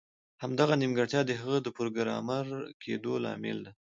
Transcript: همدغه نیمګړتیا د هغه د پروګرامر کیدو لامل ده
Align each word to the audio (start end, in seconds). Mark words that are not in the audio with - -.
همدغه 0.43 0.73
نیمګړتیا 0.81 1.21
د 1.25 1.31
هغه 1.41 1.57
د 1.63 1.67
پروګرامر 1.77 2.45
کیدو 2.83 3.13
لامل 3.23 3.57
ده 3.65 3.71